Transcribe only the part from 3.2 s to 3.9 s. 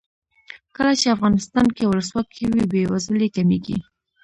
کمیږي.